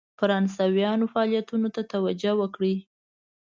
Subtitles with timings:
[0.19, 2.75] فرانسویانو فعالیتونو ته توجه وکړي.